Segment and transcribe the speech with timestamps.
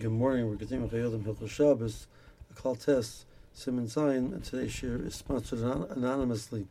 [0.00, 0.48] Good morning.
[0.48, 2.06] We're continuing Chayei Odom Hilchot Shabbos,
[2.52, 6.68] a Klal Tes, Siman Zayin, and today's share is sponsored anonymously.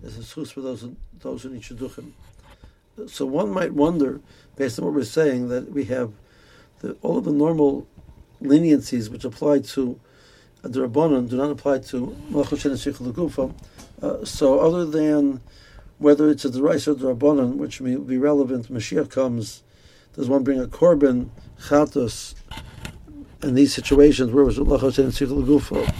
[0.00, 0.88] It's a source for those
[1.18, 2.12] those who need shidduchim.
[3.08, 4.20] So one might wonder,
[4.54, 6.12] based on what we're saying, that we have
[6.78, 7.88] the, all of the normal
[8.40, 9.98] leniencies which apply to
[10.62, 15.40] uh, the Rabbanon do not apply to Malchus uh, So other than
[15.98, 19.64] whether it's a Derais or Rabbanon, which may be relevant, Mashiach comes,
[20.14, 21.28] does one bring a korban,
[21.60, 22.34] chatos,
[23.42, 25.94] in these situations where was Gufo.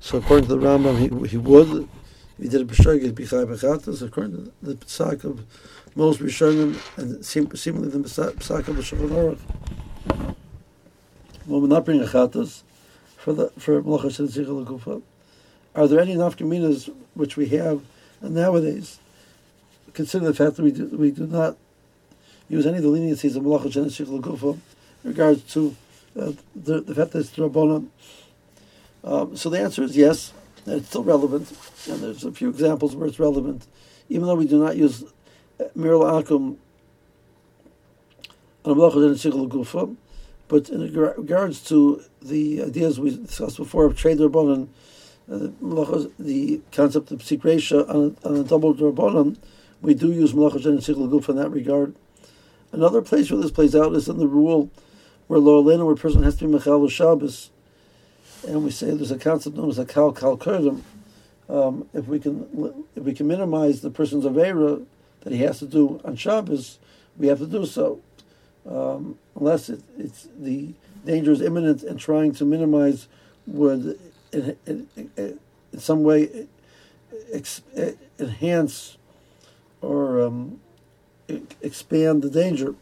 [0.00, 1.88] So according to the Rambam, he, he would,
[2.38, 5.44] if he did a B'shag, he'd be Chai Bechatas, according to the Psak of
[5.96, 9.38] most Rishonim, and seemingly the Psak of the Shulchan Aruch.
[11.46, 12.62] One would not bring a Chatas
[13.16, 15.02] for the for Lachos and Gufo.
[15.74, 17.82] Are there any nafkaminas which we have
[18.22, 19.00] nowadays?
[19.94, 21.56] Consider the fact that we do, we do not
[22.48, 24.58] use any of the leniencies of Malachot Gufo
[25.04, 25.76] in regards to
[26.18, 27.88] uh, the, fact that it's Rabbanon.
[29.04, 30.32] Um, so the answer is yes,
[30.66, 31.50] it's still relevant,
[31.88, 33.66] and there's a few examples where it's relevant,
[34.08, 35.04] even though we do not use
[35.60, 36.56] uh, Miril Akum
[38.64, 39.94] on Malachot Sichel Gufa,
[40.48, 44.68] but in regards to the ideas we discussed before of trade Rabbanon,
[45.30, 49.36] uh, the concept of Psik on, on a double Rabbanon,
[49.80, 51.94] we do use Malachot and Gufa in that regard.
[52.72, 54.70] Another place where this plays out is in the rule
[55.26, 57.50] where Lo where a person has to be Mechal Shabbos,
[58.46, 60.82] and we say there's a concept known as a Kal Kal Kodem.
[61.48, 64.84] Um, if we can if we can minimize the person's avera
[65.20, 66.78] that he has to do on Shabbos,
[67.16, 68.00] we have to do so,
[68.68, 70.72] um, unless it, it's the
[71.04, 73.08] danger is imminent and trying to minimize
[73.46, 73.98] would
[74.32, 75.38] in, in, in
[75.78, 76.46] some way
[77.32, 77.62] ex,
[78.18, 78.96] enhance
[79.80, 80.60] or um,
[81.62, 82.74] expand the danger.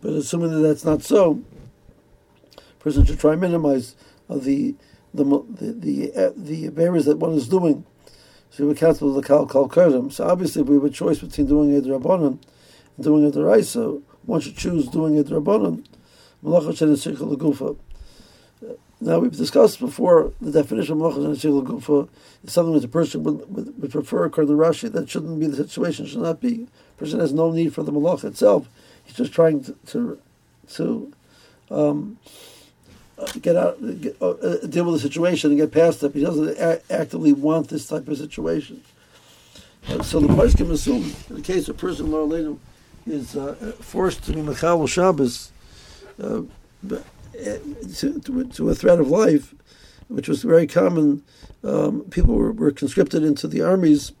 [0.00, 1.42] But assuming that that's not so,
[2.56, 3.96] a person should try and minimize
[4.28, 4.74] uh, the
[5.12, 7.84] the the the, uh, the barriers that one is doing.
[8.50, 10.10] So we cancel the kal kal.
[10.10, 12.38] So obviously, if we have a choice between doing a drabanan
[12.96, 14.02] and doing a deraisa.
[14.26, 15.84] One should choose doing a drabanan.
[16.42, 16.74] Malacha
[19.04, 22.08] now we've discussed before the definition of malachas and shigla gufa
[22.42, 25.46] is something that a person would, would, would, prefer according to Rashi that shouldn't be
[25.46, 26.66] the situation, should not be.
[26.96, 28.66] A person has no need for the malach itself.
[29.04, 30.18] He's just trying to to,
[30.70, 31.12] to
[31.70, 32.18] um,
[33.42, 36.14] get out, get, uh, deal with the situation and get past it.
[36.14, 38.82] He doesn't a- actively want this type of situation.
[39.86, 42.58] Uh, so the price can assume, in the case of a person,
[43.06, 45.52] is uh, forced to be Mechal Shabbos,
[46.22, 46.40] uh,
[47.34, 49.54] to, to, to, a threat of life,
[50.08, 51.22] which was very common.
[51.62, 54.12] Um, people were, were, conscripted into the armies.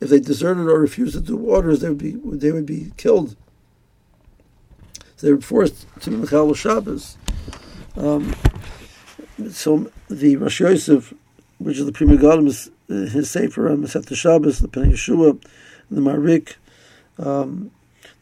[0.00, 3.36] If they deserted or refused to do orders, they would be they would be killed.
[5.16, 7.16] So they were forced to be Mechal Shabbos.
[7.96, 8.34] Um,
[9.50, 11.14] so the Rosh Yosef,
[11.58, 15.42] which is the Pri Megadim, uh, his Sefer on Shabbos, the Pnei Yehoshua,
[15.90, 16.56] the Maharik,
[17.18, 17.70] um,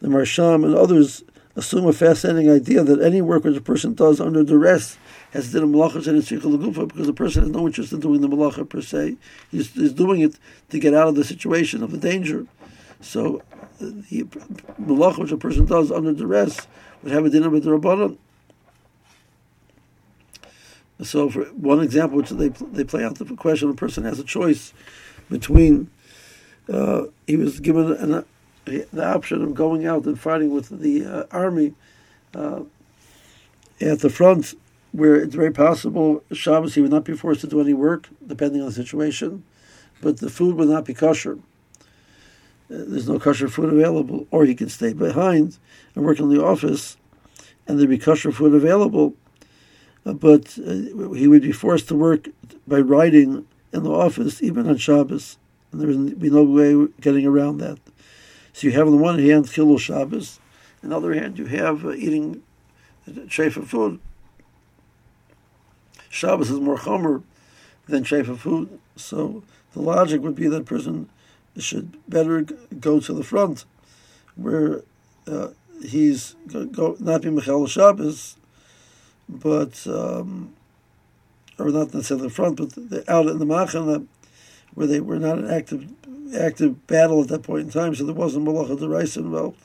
[0.01, 1.23] the Maharsham, and others
[1.55, 4.97] assume a fascinating idea that any work which a person does under duress
[5.31, 8.27] has to do malacha and gufa because the person has no interest in doing the
[8.27, 9.15] malacha per se.
[9.51, 10.37] He's, he's, doing it
[10.69, 12.45] to get out of the situation of the danger.
[13.01, 13.41] So
[13.79, 14.23] the
[14.81, 16.67] malacha which a person does under duress
[17.03, 18.17] would have a dinner with the rabbanon.
[21.01, 24.23] So, for one example, which they they play out the question, a person has a
[24.23, 24.73] choice
[25.29, 25.89] between
[26.71, 28.25] uh, he was given an,
[28.65, 31.73] the option of going out and fighting with the uh, army
[32.33, 32.61] uh,
[33.79, 34.53] at the front,
[34.91, 38.61] where it's very possible Shabbos he would not be forced to do any work, depending
[38.61, 39.43] on the situation,
[40.01, 41.37] but the food would not be kosher.
[42.67, 45.57] Uh, there's no kosher food available, or he can stay behind
[45.93, 46.97] and work in the office,
[47.67, 49.13] and there'd be kosher food available,
[50.05, 50.71] uh, but uh,
[51.13, 52.29] he would be forced to work
[52.67, 55.37] by riding in the office, even on Shabbos,
[55.71, 57.77] and there would be no way getting around that.
[58.55, 60.39] So you have on the one hand Chilul Shabbos,
[60.81, 62.41] on the other hand you have uh, eating
[63.05, 63.99] trefa food.
[66.07, 67.23] Shabbos is more chomer
[67.89, 69.43] than trefa food, so
[69.73, 71.09] the logic would be that a person
[71.57, 72.43] should better
[72.79, 73.65] go to the front,
[74.37, 74.83] where
[75.27, 75.49] uh,
[75.83, 78.37] he's go, go, not be Michal Shabbos,
[79.27, 80.55] but um,
[81.59, 84.07] or not necessarily the front, but the, out in the Machana,
[84.75, 85.91] where they were not an active
[86.33, 89.61] active battle at that point in time, so there wasn't Malacha Deraisa involved.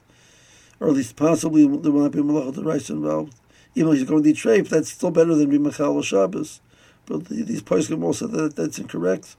[0.78, 3.34] Or at least possibly there will not be Malacha Deraisa involved.
[3.74, 6.60] Even though he's going to treif, that's still better than Bimachal Shabbos.
[7.06, 9.36] But the, these Poskim said that that's incorrect.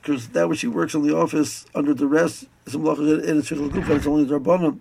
[0.00, 4.06] Because that which he works in the office under duress is Malacha and it's It's
[4.06, 4.80] only Rabbanim.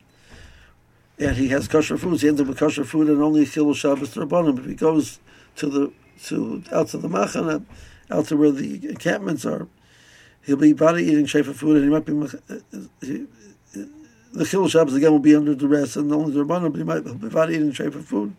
[1.20, 4.16] and he has kosher foods, he ends up with kosher food and only chilul Shabbos
[4.16, 4.60] Rabbanim.
[4.60, 5.20] If he goes
[5.58, 5.94] to the
[6.26, 7.64] to out to the machana,
[8.10, 9.68] out to where the encampments are,
[10.46, 12.14] he'll be body eating shefa food, and he might be
[13.02, 13.28] he,
[14.34, 17.22] the chilul Shabbos again will be under duress, and only the Rabbanim, but he might
[17.22, 18.36] be body eating shefa food.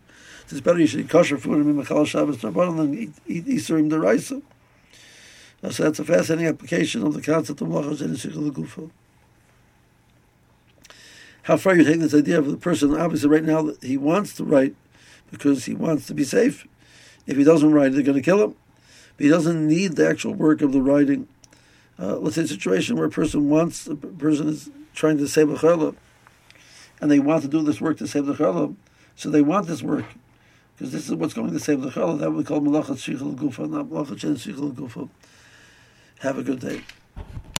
[0.49, 3.45] It's better you should eat kosher food and be machal Shabbos Rabbanim than eat, eat
[3.45, 4.41] Isurim deraisa.
[5.63, 8.91] Uh, so that's a fascinating application of the concept of malachas and shikul gufo
[11.43, 12.95] how far you take this idea of the person.
[12.95, 14.75] Obviously, right now he wants to write
[15.29, 16.65] because he wants to be safe.
[17.27, 18.55] If he doesn't write, they're going to kill him.
[19.17, 21.27] But he doesn't need the actual work of the writing.
[22.03, 25.47] Uh, let's say a situation where a person wants, a person is trying to save
[25.47, 25.95] the challah,
[26.99, 28.75] and they want to do this work to save the challah,
[29.15, 30.03] so they want this work
[30.75, 32.19] because this is what's going to save the challah.
[32.19, 35.07] That we call malachat shichel gufa, not malachat shen shichel gufa.
[36.19, 36.81] Have a good day.